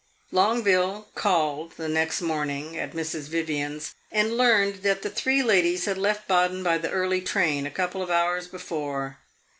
Longueville 0.31 1.09
called 1.13 1.73
the 1.73 1.87
next 1.87 2.21
morning 2.23 2.75
at 2.75 2.93
Mrs. 2.93 3.27
Vivian's, 3.29 3.93
and 4.11 4.35
learned 4.35 4.81
that 4.81 5.03
the 5.03 5.11
three 5.11 5.43
ladies 5.43 5.85
had 5.85 5.99
left 5.99 6.27
Baden 6.27 6.63
by 6.63 6.79
the 6.79 6.89
early 6.89 7.21
train, 7.21 7.67
a 7.67 7.69
couple 7.69 8.01
of 8.01 8.09
hours 8.09 8.47
before. 8.47 9.19